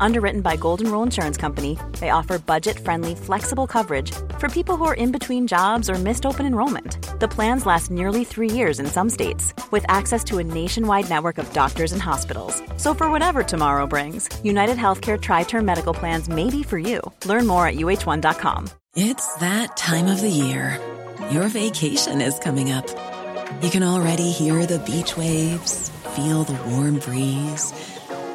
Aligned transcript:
Underwritten 0.00 0.40
by 0.40 0.56
Golden 0.56 0.90
Rule 0.90 1.02
Insurance 1.02 1.36
Company, 1.36 1.78
they 2.00 2.10
offer 2.10 2.38
budget 2.38 2.78
friendly, 2.78 3.14
flexible 3.14 3.66
coverage 3.66 4.12
for 4.38 4.48
people 4.48 4.76
who 4.76 4.84
are 4.84 4.94
in 4.94 5.12
between 5.12 5.46
jobs 5.46 5.88
or 5.90 5.94
missed 5.94 6.26
open 6.26 6.46
enrollment. 6.46 6.98
The 7.20 7.28
plans 7.28 7.66
last 7.66 7.90
nearly 7.90 8.24
three 8.24 8.50
years 8.50 8.80
in 8.80 8.86
some 8.86 9.10
states, 9.10 9.54
with 9.70 9.84
access 9.88 10.22
to 10.24 10.38
a 10.38 10.44
nationwide 10.44 11.08
network 11.08 11.38
of 11.38 11.52
doctors 11.52 11.92
and 11.92 12.02
hospitals. 12.02 12.62
So, 12.76 12.94
for 12.94 13.10
whatever 13.10 13.42
tomorrow 13.42 13.86
brings, 13.86 14.28
United 14.44 14.76
Healthcare 14.76 15.20
Tri 15.20 15.44
Term 15.44 15.64
Medical 15.64 15.94
Plans 15.94 16.28
may 16.28 16.50
be 16.50 16.62
for 16.62 16.78
you. 16.78 17.00
Learn 17.24 17.46
more 17.46 17.66
at 17.66 17.76
uh1.com. 17.76 18.68
It's 18.94 19.34
that 19.36 19.76
time 19.76 20.06
of 20.06 20.20
the 20.20 20.30
year. 20.30 20.80
Your 21.30 21.48
vacation 21.48 22.20
is 22.20 22.38
coming 22.38 22.70
up. 22.70 22.86
You 23.62 23.70
can 23.70 23.82
already 23.82 24.30
hear 24.30 24.66
the 24.66 24.78
beach 24.80 25.16
waves, 25.16 25.90
feel 26.14 26.44
the 26.44 26.58
warm 26.70 26.98
breeze, 26.98 27.72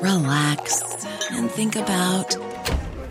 relax 0.02 1.05
and 1.32 1.50
think 1.50 1.76
about 1.76 2.36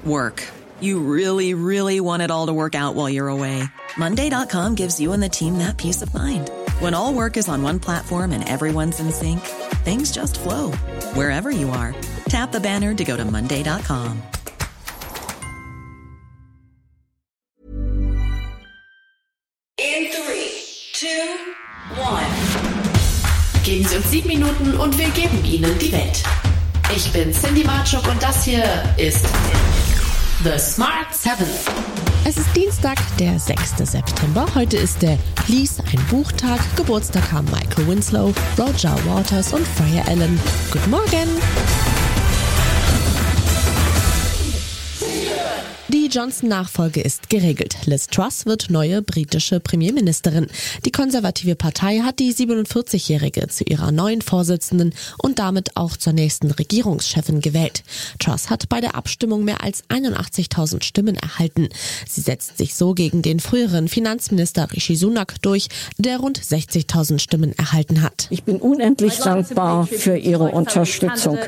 work. 0.05 0.47
You 0.81 1.01
really, 1.01 1.55
really 1.55 2.01
want 2.01 2.23
it 2.23 2.31
all 2.31 2.47
to 2.47 2.53
work 2.53 2.75
out 2.75 2.95
while 2.95 3.09
you're 3.09 3.29
away. 3.29 3.63
Monday.com 3.97 4.75
gives 4.75 4.99
you 4.99 5.13
and 5.13 5.23
the 5.23 5.29
team 5.29 5.59
that 5.59 5.77
peace 5.77 6.03
of 6.03 6.13
mind. 6.15 6.51
When 6.81 6.95
all 6.95 7.13
work 7.13 7.37
is 7.37 7.49
on 7.49 7.63
one 7.63 7.79
platform 7.81 8.33
and 8.33 8.49
everyone's 8.49 9.01
in 9.01 9.13
sync, 9.13 9.41
things 9.85 10.11
just 10.13 10.41
flow 10.41 10.73
wherever 11.15 11.51
you 11.51 11.71
are. 11.71 11.95
Tap 12.29 12.53
the 12.53 12.61
banner 12.61 12.95
to 12.95 13.05
go 13.05 13.17
to 13.17 13.25
Monday.com. 13.25 14.23
In 19.79 20.11
three, 20.13 20.53
two, 20.93 21.37
one. 22.01 22.25
Geben 23.65 23.87
Sie 23.87 23.97
uns 23.97 24.11
sieben 24.11 24.29
Minuten 24.29 24.77
und 24.79 24.99
wir 24.99 25.11
geben 25.11 25.45
Ihnen 25.45 25.79
die 25.79 25.93
Welt. 25.93 26.23
Ich 26.95 27.13
bin 27.13 27.33
Cindy 27.33 27.63
Marchuk 27.65 28.07
und 28.09 28.21
das 28.21 28.45
hier 28.45 28.65
ist 28.97 29.25
The 30.43 30.59
Smart 30.59 31.15
7. 31.15 31.47
Es 32.25 32.37
ist 32.37 32.49
Dienstag, 32.57 32.99
der 33.19 33.39
6. 33.39 33.79
September. 33.79 34.45
Heute 34.55 34.77
ist 34.77 35.01
der 35.01 35.17
Lies 35.47 35.79
ein 35.79 36.05
Buchtag. 36.11 36.59
Geburtstag 36.77 37.31
haben 37.31 37.49
Michael 37.51 37.87
Winslow, 37.87 38.35
Roger 38.59 38.97
Waters 39.07 39.53
und 39.53 39.67
Freya 39.67 40.03
Allen. 40.07 40.41
Guten 40.73 40.91
Morgen! 40.91 42.00
Die 45.93 46.07
Johnson-Nachfolge 46.07 47.01
ist 47.01 47.31
geregelt. 47.31 47.75
Liz 47.87 48.07
Truss 48.07 48.47
wird 48.47 48.71
neue 48.71 49.03
britische 49.03 49.59
Premierministerin. 49.59 50.47
Die 50.85 50.93
konservative 50.93 51.57
Partei 51.57 51.99
hat 51.99 52.21
die 52.21 52.33
47-Jährige 52.33 53.49
zu 53.49 53.65
ihrer 53.65 53.91
neuen 53.91 54.23
Vorsitzenden 54.23 54.95
und 55.19 55.41
damit 55.41 55.77
auch 55.77 55.97
zur 55.97 56.13
nächsten 56.13 56.53
Regierungschefin 56.53 57.41
gewählt. 57.41 57.83
Truss 58.21 58.51
hat 58.51 58.69
bei 58.69 58.81
der 58.81 58.95
Abstimmung 58.95 59.43
mehr 59.43 59.65
als 59.65 59.83
81.000 59.89 60.85
Stimmen 60.85 61.17
erhalten. 61.17 61.69
Sie 62.09 62.21
setzt 62.21 62.57
sich 62.59 62.77
so 62.77 62.95
gegen 62.95 63.23
den 63.23 63.41
früheren 63.41 63.89
Finanzminister 63.89 64.71
Rishi 64.71 64.95
Sunak 64.95 65.43
durch, 65.43 65.67
der 65.99 66.19
rund 66.19 66.41
60.000 66.41 67.19
Stimmen 67.19 67.53
erhalten 67.59 68.03
hat. 68.03 68.29
Ich 68.31 68.45
bin 68.45 68.59
unendlich 68.59 69.19
dankbar 69.19 69.89
für 69.89 70.17
Ihre 70.17 70.51
Unterstützung. 70.53 71.39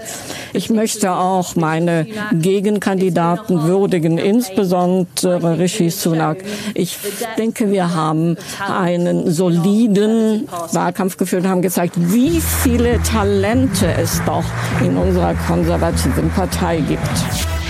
Ich 0.53 0.69
möchte 0.69 1.13
auch 1.13 1.55
meine 1.55 2.09
Gegenkandidaten 2.33 3.63
würdigen 3.63 4.19
insbesondere 4.33 5.59
Rishi 5.59 5.91
Sunak. 5.91 6.39
Ich 6.75 6.99
denke, 7.37 7.71
wir 7.71 7.95
haben 7.95 8.37
einen 8.67 9.31
soliden 9.31 10.49
Wahlkampf 10.73 11.17
geführt 11.17 11.45
und 11.45 11.51
haben 11.51 11.63
gezeigt, 11.63 11.95
wie 11.97 12.41
viele 12.41 13.03
Talente 13.03 13.93
es 13.93 14.23
doch 14.25 14.45
in 14.81 14.97
unserer 14.97 15.35
konservativen 15.35 16.31
Partei 16.31 16.81
gibt. 16.81 17.62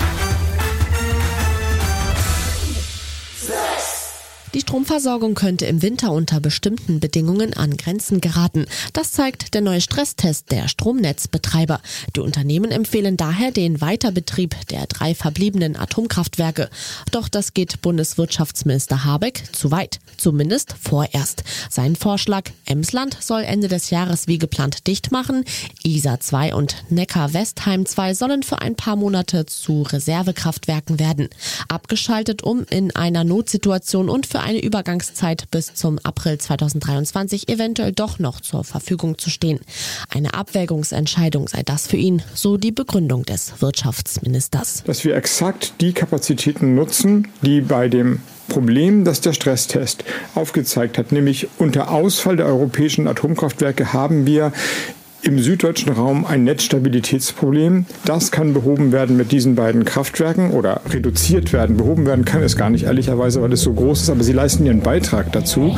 Die 4.54 4.60
Stromversorgung 4.60 5.34
könnte 5.34 5.64
im 5.64 5.80
Winter 5.80 6.12
unter 6.12 6.38
bestimmten 6.38 7.00
Bedingungen 7.00 7.54
an 7.54 7.78
Grenzen 7.78 8.20
geraten. 8.20 8.66
Das 8.92 9.10
zeigt 9.10 9.54
der 9.54 9.62
neue 9.62 9.80
Stresstest 9.80 10.50
der 10.50 10.68
Stromnetzbetreiber. 10.68 11.80
Die 12.14 12.20
Unternehmen 12.20 12.70
empfehlen 12.70 13.16
daher 13.16 13.50
den 13.50 13.80
Weiterbetrieb 13.80 14.54
der 14.68 14.86
drei 14.88 15.14
verbliebenen 15.14 15.74
Atomkraftwerke. 15.74 16.68
Doch 17.12 17.30
das 17.30 17.54
geht 17.54 17.80
Bundeswirtschaftsminister 17.80 19.06
Habeck 19.06 19.42
zu 19.52 19.70
weit. 19.70 20.00
Zumindest 20.18 20.74
vorerst. 20.78 21.44
Sein 21.70 21.96
Vorschlag, 21.96 22.50
Emsland 22.66 23.16
soll 23.22 23.44
Ende 23.44 23.68
des 23.68 23.88
Jahres 23.88 24.28
wie 24.28 24.36
geplant 24.36 24.86
dicht 24.86 25.12
machen. 25.12 25.46
Isar 25.82 26.20
2 26.20 26.54
und 26.54 26.76
Neckar-Westheim 26.90 27.86
2 27.86 28.12
sollen 28.12 28.42
für 28.42 28.60
ein 28.60 28.76
paar 28.76 28.96
Monate 28.96 29.46
zu 29.46 29.80
Reservekraftwerken 29.80 30.98
werden. 30.98 31.30
Abgeschaltet, 31.68 32.42
um 32.42 32.66
in 32.68 32.94
einer 32.94 33.24
Notsituation 33.24 34.10
und 34.10 34.26
für 34.26 34.41
eine 34.42 34.62
Übergangszeit 34.62 35.50
bis 35.50 35.74
zum 35.74 35.98
April 36.02 36.38
2023 36.38 37.48
eventuell 37.48 37.92
doch 37.92 38.18
noch 38.18 38.40
zur 38.40 38.64
Verfügung 38.64 39.18
zu 39.18 39.30
stehen. 39.30 39.60
Eine 40.10 40.34
Abwägungsentscheidung 40.34 41.48
sei 41.48 41.62
das 41.62 41.86
für 41.86 41.96
ihn, 41.96 42.22
so 42.34 42.56
die 42.56 42.72
Begründung 42.72 43.24
des 43.24 43.60
Wirtschaftsministers. 43.60 44.82
Dass 44.84 45.04
wir 45.04 45.16
exakt 45.16 45.74
die 45.80 45.92
Kapazitäten 45.92 46.74
nutzen, 46.74 47.28
die 47.42 47.60
bei 47.60 47.88
dem 47.88 48.20
Problem, 48.48 49.04
das 49.04 49.20
der 49.20 49.32
Stresstest 49.32 50.04
aufgezeigt 50.34 50.98
hat, 50.98 51.12
nämlich 51.12 51.48
unter 51.58 51.90
Ausfall 51.90 52.36
der 52.36 52.46
europäischen 52.46 53.08
Atomkraftwerke 53.08 53.92
haben 53.92 54.26
wir 54.26 54.52
im 55.22 55.38
süddeutschen 55.38 55.92
Raum 55.92 56.26
ein 56.26 56.44
Netzstabilitätsproblem. 56.44 57.86
Das 58.04 58.30
kann 58.30 58.52
behoben 58.52 58.92
werden 58.92 59.16
mit 59.16 59.32
diesen 59.32 59.54
beiden 59.54 59.84
Kraftwerken 59.84 60.50
oder 60.50 60.80
reduziert 60.90 61.52
werden. 61.52 61.76
Behoben 61.76 62.06
werden 62.06 62.24
kann 62.24 62.42
es 62.42 62.56
gar 62.56 62.70
nicht, 62.70 62.84
ehrlicherweise, 62.84 63.40
weil 63.40 63.52
es 63.52 63.62
so 63.62 63.72
groß 63.72 64.02
ist, 64.02 64.10
aber 64.10 64.24
sie 64.24 64.32
leisten 64.32 64.66
ihren 64.66 64.80
Beitrag 64.80 65.32
dazu. 65.32 65.76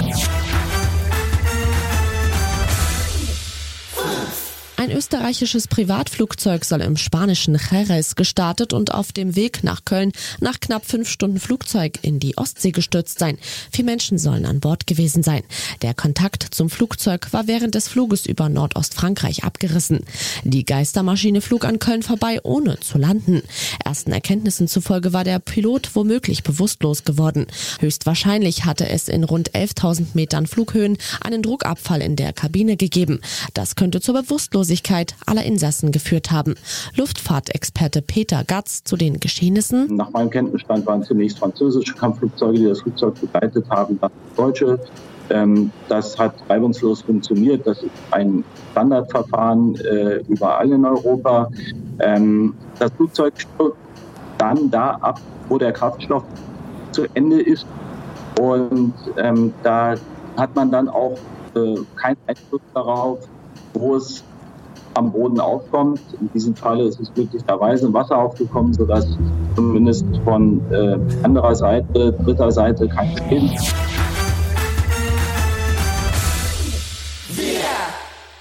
Ein 4.84 4.90
österreichisches 4.90 5.66
Privatflugzeug 5.66 6.62
soll 6.66 6.82
im 6.82 6.98
spanischen 6.98 7.58
Jerez 7.70 8.16
gestartet 8.16 8.74
und 8.74 8.92
auf 8.92 9.12
dem 9.12 9.34
Weg 9.34 9.64
nach 9.64 9.86
Köln 9.86 10.12
nach 10.40 10.60
knapp 10.60 10.84
fünf 10.84 11.08
Stunden 11.08 11.40
Flugzeug 11.40 12.00
in 12.02 12.20
die 12.20 12.36
Ostsee 12.36 12.70
gestürzt 12.70 13.18
sein. 13.18 13.38
Vier 13.72 13.86
Menschen 13.86 14.18
sollen 14.18 14.44
an 14.44 14.60
Bord 14.60 14.86
gewesen 14.86 15.22
sein. 15.22 15.42
Der 15.80 15.94
Kontakt 15.94 16.48
zum 16.50 16.68
Flugzeug 16.68 17.32
war 17.32 17.46
während 17.46 17.74
des 17.74 17.88
Fluges 17.88 18.26
über 18.26 18.50
Nordostfrankreich 18.50 19.42
abgerissen. 19.42 20.00
Die 20.42 20.66
Geistermaschine 20.66 21.40
flog 21.40 21.64
an 21.64 21.78
Köln 21.78 22.02
vorbei, 22.02 22.40
ohne 22.42 22.78
zu 22.78 22.98
landen. 22.98 23.40
Ersten 23.82 24.12
Erkenntnissen 24.12 24.68
zufolge 24.68 25.14
war 25.14 25.24
der 25.24 25.38
Pilot 25.38 25.96
womöglich 25.96 26.42
bewusstlos 26.42 27.04
geworden. 27.04 27.46
Höchstwahrscheinlich 27.80 28.66
hatte 28.66 28.86
es 28.86 29.08
in 29.08 29.24
rund 29.24 29.52
11.000 29.52 30.08
Metern 30.12 30.46
Flughöhen 30.46 30.98
einen 31.22 31.40
Druckabfall 31.40 32.02
in 32.02 32.16
der 32.16 32.34
Kabine 32.34 32.76
gegeben. 32.76 33.22
Das 33.54 33.76
könnte 33.76 34.02
zur 34.02 34.20
Bewusstlosigkeit 34.20 34.73
aller 35.26 35.44
Insassen 35.44 35.92
geführt 35.92 36.30
haben. 36.30 36.54
Luftfahrtexperte 36.96 38.02
Peter 38.02 38.44
Gatz 38.44 38.84
zu 38.84 38.96
den 38.96 39.20
Geschehnissen. 39.20 39.94
Nach 39.94 40.10
meinem 40.10 40.30
Kenntnisstand 40.30 40.86
waren 40.86 41.02
zunächst 41.02 41.38
französische 41.38 41.94
Kampfflugzeuge, 41.94 42.58
die 42.58 42.66
das 42.66 42.80
Flugzeug 42.80 43.20
begleitet 43.20 43.68
haben, 43.70 43.98
dann 44.00 44.10
deutsche. 44.36 44.78
Ähm, 45.30 45.70
das 45.88 46.18
hat 46.18 46.34
reibungslos 46.48 47.02
funktioniert. 47.02 47.66
Das 47.66 47.82
ist 47.82 47.90
ein 48.10 48.44
Standardverfahren 48.72 49.76
äh, 49.76 50.16
überall 50.28 50.70
in 50.70 50.84
Europa. 50.84 51.50
Ähm, 52.00 52.54
das 52.78 52.92
Flugzeug 52.92 53.32
stürzt 53.40 53.78
dann 54.38 54.70
da 54.70 54.90
ab, 55.00 55.20
wo 55.48 55.58
der 55.58 55.72
Kraftstoff 55.72 56.24
zu 56.92 57.06
Ende 57.14 57.40
ist. 57.40 57.66
Und 58.40 58.94
ähm, 59.16 59.54
da 59.62 59.94
hat 60.36 60.54
man 60.54 60.70
dann 60.70 60.88
auch 60.88 61.16
äh, 61.54 61.76
keinen 61.96 62.16
Einfluss 62.26 62.60
darauf, 62.74 63.18
wo 63.74 63.96
es 63.96 64.24
am 64.94 65.12
Boden 65.12 65.40
aufkommt. 65.40 66.00
In 66.20 66.30
diesem 66.32 66.54
Fall 66.54 66.80
ist 66.80 67.00
es 67.00 67.12
glücklicherweise 67.14 67.92
Wasser 67.92 68.16
aufgekommen, 68.16 68.72
sodass 68.72 69.06
zumindest 69.56 70.06
von 70.24 70.60
äh, 70.70 70.98
anderer 71.22 71.54
Seite, 71.54 72.12
dritter 72.24 72.50
Seite 72.50 72.88
kein 72.88 73.16
Schäden. 73.16 73.50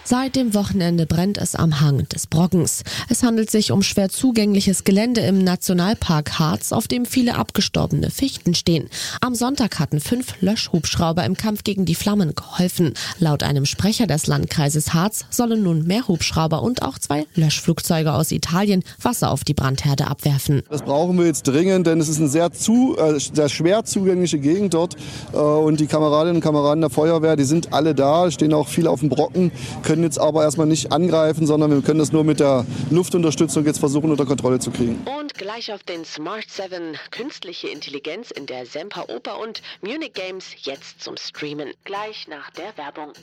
Seit 0.06 0.36
dem 0.36 0.54
Wochenende 0.54 1.06
brennt 1.06 1.38
es 1.38 1.56
am 1.56 1.80
Hang 1.80 2.10
des 2.10 2.28
Brockens. 2.28 2.84
Es 3.08 3.24
handelt 3.24 3.50
sich 3.50 3.72
um 3.72 3.82
schwer 3.82 4.10
zugängliches 4.10 4.84
Gelände 4.84 5.22
im 5.22 5.42
Nationalpark 5.42 6.40
Harz, 6.40 6.74
auf 6.74 6.90
dem 6.90 7.06
viele 7.06 7.36
abgestorbene 7.36 8.10
Fichten 8.10 8.54
stehen. 8.54 8.90
Am 9.22 9.34
Sonntag 9.34 9.80
hatten 9.80 10.02
fünf 10.02 10.42
Löschhubschrauber 10.42 11.24
im 11.24 11.38
Kampf 11.38 11.64
gegen 11.64 11.86
die 11.86 11.96
Flammen 11.96 12.36
geholfen. 12.36 12.96
Laut 13.20 13.44
einem 13.44 13.66
Sprecher 13.66 14.06
des 14.06 14.28
Landkreises 14.28 14.94
Harz 14.94 15.24
sollen 15.30 15.64
nun 15.64 15.88
mehr 15.88 16.06
Hubschrauber 16.06 16.64
und 16.64 16.82
auch 16.82 17.00
zwei 17.00 17.26
Löschflugzeuge 17.36 18.12
aus 18.12 18.34
Italien 18.34 18.84
Wasser 19.02 19.32
auf 19.32 19.46
die 19.46 19.54
Brandherde 19.54 20.08
abwerfen. 20.08 20.64
Das 20.70 20.82
brauchen 20.82 21.18
wir 21.18 21.28
jetzt 21.28 21.44
dringend, 21.44 21.88
denn 21.88 22.02
es 22.02 22.10
ist 22.10 22.20
eine 22.20 22.28
sehr, 22.28 22.52
zu, 22.52 22.98
äh, 22.98 23.18
sehr 23.20 23.48
schwer 23.48 23.86
zugängliche 23.86 24.40
Gegend 24.40 24.74
dort. 24.74 24.98
Äh, 25.32 25.38
und 25.38 25.80
die 25.80 25.88
Kameradinnen 25.88 26.36
und 26.36 26.42
Kameraden 26.42 26.82
der 26.82 26.90
Feuerwehr, 26.90 27.38
die 27.38 27.46
sind 27.46 27.72
alle 27.72 27.96
da, 27.96 28.30
stehen 28.32 28.54
auch 28.54 28.68
viele 28.68 28.90
auf 28.90 29.00
dem 29.00 29.08
Brocken, 29.08 29.54
können 29.94 30.06
jetzt 30.06 30.18
aber 30.18 30.42
erstmal 30.42 30.66
nicht 30.66 30.92
angreifen, 30.92 31.46
sondern 31.46 31.70
wir 31.70 31.84
können 31.84 32.00
das 32.00 32.12
nur 32.12 32.24
mit 32.24 32.40
der 32.40 32.66
Luftunterstützung 32.90 33.64
jetzt 33.64 33.78
versuchen 33.78 34.10
unter 34.10 34.26
Kontrolle 34.26 34.58
zu 34.58 34.72
kriegen. 34.72 35.06
Und 35.20 35.36
gleich 35.36 35.72
auf 35.72 35.84
den 35.84 36.04
Smart 36.04 36.46
7 36.50 36.98
künstliche 37.12 37.68
Intelligenz 37.68 38.32
in 38.32 38.48
der 38.48 38.66
Semper 38.66 39.08
Oper 39.08 39.40
und 39.40 39.62
Munich 39.84 40.14
Games 40.14 40.46
jetzt 40.64 41.04
zum 41.04 41.16
Streamen. 41.16 41.74
Gleich 41.84 42.28
nach 42.28 42.50
der 42.50 42.76
Werbung. 42.76 43.14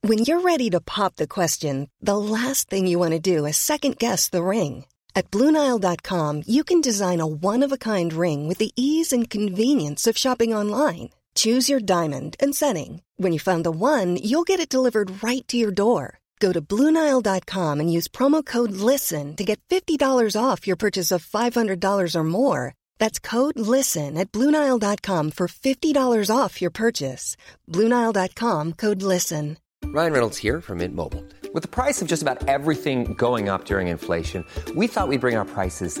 When 0.00 0.20
you're 0.20 0.42
ready 0.42 0.70
to 0.70 0.80
pop 0.80 1.16
the 1.16 1.26
question, 1.26 1.90
the 2.00 2.16
last 2.16 2.70
thing 2.70 2.86
you 2.86 2.98
want 2.98 3.12
to 3.12 3.20
do 3.20 3.44
is 3.44 3.58
second 3.58 3.98
guess 3.98 4.30
the 4.30 4.42
ring. 4.42 4.86
At 5.14 5.30
BlueNile.com 5.30 6.44
you 6.46 6.64
can 6.64 6.80
design 6.80 7.20
a 7.20 7.26
one-of-a-kind 7.26 8.14
ring 8.14 8.48
with 8.48 8.56
the 8.56 8.72
ease 8.74 9.12
and 9.12 9.28
convenience 9.28 10.06
of 10.06 10.16
shopping 10.16 10.54
online. 10.54 11.10
Choose 11.36 11.68
your 11.68 11.80
diamond 11.80 12.36
and 12.40 12.54
setting. 12.54 13.02
When 13.16 13.32
you 13.32 13.38
find 13.38 13.64
the 13.64 13.70
one, 13.70 14.16
you'll 14.16 14.48
get 14.50 14.60
it 14.60 14.68
delivered 14.68 15.22
right 15.22 15.46
to 15.48 15.56
your 15.56 15.70
door. 15.70 16.18
Go 16.40 16.52
to 16.52 16.60
Bluenile.com 16.60 17.80
and 17.80 17.92
use 17.92 18.08
promo 18.08 18.44
code 18.44 18.72
LISTEN 18.72 19.36
to 19.36 19.44
get 19.44 19.60
$50 19.68 19.98
off 20.38 20.66
your 20.66 20.76
purchase 20.76 21.10
of 21.10 21.26
$500 21.26 22.14
or 22.14 22.24
more. 22.24 22.74
That's 22.98 23.18
code 23.18 23.58
LISTEN 23.58 24.18
at 24.18 24.32
Bluenile.com 24.32 25.30
for 25.30 25.48
$50 25.48 26.36
off 26.36 26.60
your 26.60 26.70
purchase. 26.70 27.36
Bluenile.com 27.70 28.74
code 28.74 29.02
LISTEN. 29.02 29.56
Ryan 29.84 30.12
Reynolds 30.12 30.38
here 30.38 30.60
from 30.60 30.78
Mint 30.78 30.94
Mobile. 30.94 31.24
With 31.54 31.62
the 31.62 31.68
price 31.68 32.02
of 32.02 32.08
just 32.08 32.22
about 32.22 32.48
everything 32.48 33.14
going 33.14 33.48
up 33.48 33.64
during 33.64 33.88
inflation, 33.88 34.44
we 34.74 34.86
thought 34.86 35.08
we'd 35.08 35.20
bring 35.20 35.36
our 35.36 35.44
prices 35.44 36.00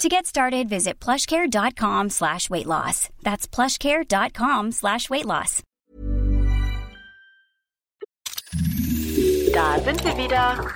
To 0.00 0.08
get 0.08 0.24
started, 0.24 0.66
visit 0.66 0.98
plushcare.com 0.98 2.08
slash 2.08 2.48
weight 2.48 2.64
loss. 2.64 3.10
That's 3.22 3.46
plushcare.com 3.46 4.72
slash 4.72 5.10
weight 5.10 5.26
loss. 5.26 5.62
Da 9.52 9.78
sind 9.78 10.02
wir 10.02 10.16
wieder. 10.16 10.72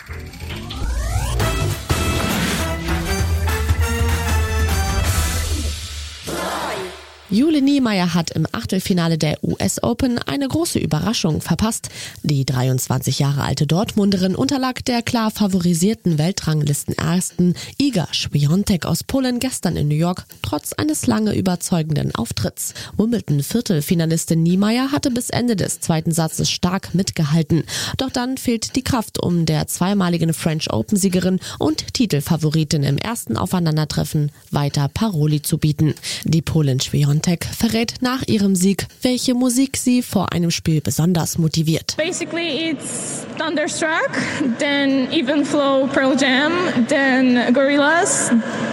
Jule 7.31 7.63
Niemeyer 7.63 8.13
hat 8.13 8.33
im 8.33 8.47
Achtelfinale 8.53 9.17
der 9.17 9.43
US 9.43 9.83
Open 9.83 10.19
eine 10.19 10.47
große 10.47 10.79
Überraschung 10.79 11.41
verpasst. 11.41 11.89
Die 12.23 12.45
23 12.45 13.19
Jahre 13.19 13.45
alte 13.45 13.67
Dortmunderin 13.67 14.35
unterlag 14.35 14.85
der 14.85 15.01
klar 15.01 15.31
favorisierten 15.31 16.19
Weltranglistenersten 16.19 17.55
Iga 17.79 18.09
Świątek 18.13 18.85
aus 18.85 19.05
Polen 19.05 19.39
gestern 19.39 19.77
in 19.77 19.89
New 19.89 19.95
York, 19.95 20.27
trotz 20.43 20.75
eines 20.75 21.07
lange 21.07 21.35
überzeugenden 21.35 22.15
Auftritts. 22.15 22.75
Wimbledon 22.99 23.43
Viertelfinalistin 23.43 24.43
Niemeyer 24.43 24.93
hatte 24.93 25.11
bis 25.11 25.31
Ende 25.31 25.57
des 25.57 25.81
zweiten 25.81 26.13
Satzes 26.13 26.51
stark 26.51 26.95
mitgehalten. 26.95 27.65
Doch 27.97 28.11
dann 28.11 28.37
fehlt 28.37 28.77
die 28.77 28.85
Kraft, 28.85 29.19
um 29.19 29.47
der 29.47 29.67
zweimaligen 29.67 30.35
French 30.35 30.71
Open 30.71 30.99
Siegerin 30.99 31.41
und 31.59 31.95
Titelfavoritin 31.95 32.83
im 32.83 32.99
ersten 32.99 33.39
Aufeinandertreffen 33.39 34.31
weiter 34.51 34.89
Paroli 34.93 35.41
zu 35.41 35.57
bieten. 35.57 35.95
Die 36.25 36.43
Polin 36.43 36.81
Świątek 36.81 37.14
verrät 37.23 37.95
nach 38.01 38.23
ihrem 38.27 38.55
Sieg, 38.55 38.87
welche 39.03 39.35
Musik 39.35 39.77
sie 39.77 40.03
vor 40.03 40.33
einem 40.33 40.51
Spiel 40.51 40.81
besonders 40.81 41.39
motiviert. 41.39 41.97
Basically, 41.97 42.71
it's 42.71 43.27
Thunderstruck, 43.39 44.11
then 44.59 45.13
Even 45.13 45.45
Flow 45.45 45.87
Pearl 45.93 46.17
Jam, 46.17 46.53
then 46.89 47.55
Gorillaz, 47.55 48.31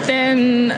then 0.08 0.72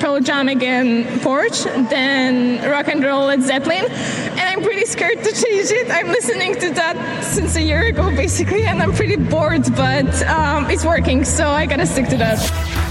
Pearl 0.00 0.20
Jam 0.20 0.48
again 0.48 1.06
Porch, 1.22 1.64
then 1.90 2.60
Rock 2.70 2.88
and 2.88 3.02
Roll 3.04 3.26
Led 3.26 3.42
Zeppelin. 3.42 3.84
And 3.84 4.40
I'm 4.40 4.62
pretty 4.62 4.84
scared 4.86 5.22
to 5.24 5.32
change 5.32 5.70
it. 5.70 5.90
I'm 5.90 6.08
listening 6.08 6.54
to 6.56 6.70
that 6.74 7.24
since 7.24 7.56
a 7.56 7.62
year 7.62 7.86
ago, 7.86 8.10
basically, 8.10 8.64
and 8.66 8.82
I'm 8.82 8.92
pretty 8.92 9.16
bored, 9.16 9.64
but 9.74 10.22
um, 10.26 10.70
it's 10.70 10.84
working, 10.84 11.24
so 11.24 11.48
I 11.48 11.66
gotta 11.66 11.86
stick 11.86 12.08
to 12.08 12.16
that. 12.18 12.86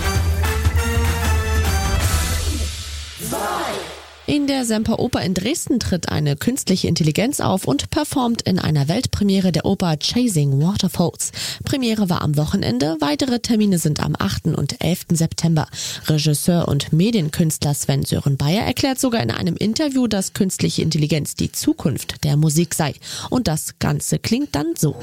In 4.27 4.47
der 4.47 4.65
Semper 4.65 4.97
Oper 4.97 5.21
in 5.21 5.35
Dresden 5.35 5.79
tritt 5.79 6.09
eine 6.09 6.35
künstliche 6.35 6.87
Intelligenz 6.87 7.39
auf 7.39 7.67
und 7.67 7.91
performt 7.91 8.41
in 8.41 8.57
einer 8.57 8.87
Weltpremiere 8.87 9.51
der 9.51 9.65
Oper 9.65 9.97
Chasing 9.97 10.59
Waterfalls. 10.63 11.31
Premiere 11.63 12.09
war 12.09 12.23
am 12.23 12.35
Wochenende, 12.35 12.97
weitere 13.01 13.39
Termine 13.39 13.77
sind 13.77 14.03
am 14.03 14.15
8. 14.17 14.47
und 14.47 14.83
11. 14.83 15.05
September. 15.11 15.67
Regisseur 16.07 16.67
und 16.67 16.91
Medienkünstler 16.91 17.75
Sven 17.75 18.03
Sören 18.03 18.35
Bayer 18.35 18.63
erklärt 18.63 18.99
sogar 18.99 19.21
in 19.21 19.29
einem 19.29 19.57
Interview, 19.57 20.07
dass 20.07 20.33
künstliche 20.33 20.81
Intelligenz 20.81 21.35
die 21.35 21.51
Zukunft 21.51 22.23
der 22.23 22.35
Musik 22.35 22.73
sei. 22.73 22.95
Und 23.29 23.47
das 23.47 23.77
Ganze 23.77 24.17
klingt 24.17 24.55
dann 24.55 24.73
so. 24.75 24.95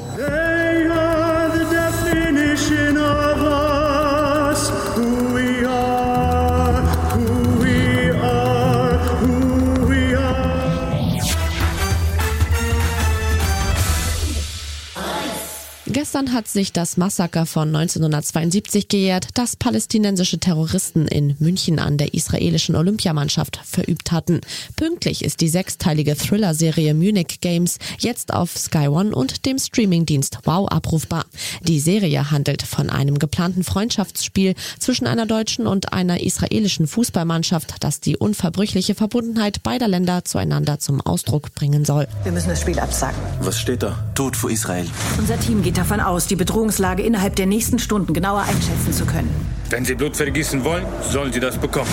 Gestern 16.12 16.34
hat 16.34 16.46
sich 16.46 16.74
das 16.74 16.98
Massaker 16.98 17.46
von 17.46 17.68
1972 17.68 18.88
gejährt, 18.88 19.28
das 19.32 19.56
palästinensische 19.56 20.38
Terroristen 20.38 21.08
in 21.08 21.36
München 21.38 21.78
an 21.78 21.96
der 21.96 22.12
israelischen 22.12 22.76
Olympiamannschaft 22.76 23.58
verübt 23.64 24.12
hatten. 24.12 24.42
Pünktlich 24.76 25.24
ist 25.24 25.40
die 25.40 25.48
sechsteilige 25.48 26.14
Thriller-Serie 26.14 26.92
Munich 26.92 27.40
Games 27.40 27.78
jetzt 27.98 28.34
auf 28.34 28.58
Sky 28.58 28.88
One 28.88 29.14
und 29.14 29.46
dem 29.46 29.58
Streamingdienst 29.58 30.40
Wow 30.44 30.68
abrufbar. 30.68 31.24
Die 31.62 31.80
Serie 31.80 32.30
handelt 32.30 32.60
von 32.60 32.90
einem 32.90 33.18
geplanten 33.18 33.64
Freundschaftsspiel 33.64 34.54
zwischen 34.78 35.06
einer 35.06 35.24
deutschen 35.24 35.66
und 35.66 35.94
einer 35.94 36.20
israelischen 36.20 36.88
Fußballmannschaft, 36.88 37.76
das 37.80 38.00
die 38.00 38.18
unverbrüchliche 38.18 38.94
Verbundenheit 38.94 39.62
beider 39.62 39.88
Länder 39.88 40.26
zueinander 40.26 40.78
zum 40.78 41.00
Ausdruck 41.00 41.54
bringen 41.54 41.86
soll. 41.86 42.06
Wir 42.24 42.32
müssen 42.32 42.50
das 42.50 42.60
Spiel 42.60 42.78
absagen. 42.78 43.18
Was 43.40 43.58
steht 43.58 43.82
da? 43.82 44.04
Tod 44.14 44.36
für 44.36 44.52
Israel. 44.52 44.84
Unser 45.16 45.40
Team 45.40 45.62
geht 45.62 45.78
davon 45.78 46.01
aus, 46.06 46.26
die 46.26 46.36
Bedrohungslage 46.36 47.02
innerhalb 47.02 47.36
der 47.36 47.46
nächsten 47.46 47.78
Stunden 47.78 48.12
genauer 48.12 48.42
einschätzen 48.42 48.92
zu 48.92 49.04
können. 49.04 49.30
Wenn 49.70 49.84
Sie 49.84 49.94
Blut 49.94 50.16
vergießen 50.16 50.64
wollen, 50.64 50.84
sollen 51.10 51.32
Sie 51.32 51.40
das 51.40 51.56
bekommen. 51.56 51.90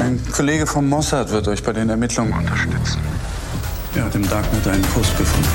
Ein 0.00 0.20
Kollege 0.32 0.66
vom 0.66 0.88
Mossad 0.88 1.30
wird 1.30 1.48
euch 1.48 1.62
bei 1.62 1.72
den 1.72 1.90
Ermittlungen 1.90 2.32
unterstützen. 2.32 3.00
Er 3.94 4.04
hat 4.04 4.14
im 4.14 4.28
Darknet 4.28 4.66
einen 4.66 4.82
Post 4.82 5.16
gefunden. 5.16 5.48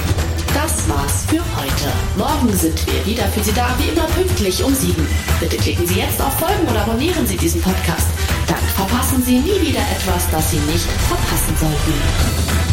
Das 0.53 0.87
war's 0.87 1.25
für 1.27 1.41
heute. 1.59 1.91
Morgen 2.17 2.55
sind 2.57 2.85
wir 2.85 3.05
wieder 3.05 3.23
für 3.27 3.43
Sie 3.43 3.53
da, 3.53 3.67
wie 3.77 3.89
immer 3.89 4.07
pünktlich 4.07 4.63
um 4.63 4.73
sieben. 4.73 5.07
Bitte 5.39 5.57
klicken 5.57 5.87
Sie 5.87 5.95
jetzt 5.95 6.21
auf 6.21 6.33
Folgen 6.39 6.67
oder 6.69 6.81
abonnieren 6.81 7.25
Sie 7.25 7.37
diesen 7.37 7.61
Podcast. 7.61 8.07
Dann 8.47 8.57
verpassen 8.75 8.93
verpassen 9.13 9.23
Sie 9.23 9.39
nie 9.39 9.61
wieder 9.61 9.81
etwas, 9.81 10.29
das 10.31 10.51
Sie 10.51 10.57
nicht 10.57 10.87
verpassen 11.07 11.55
sollten. 11.59 12.72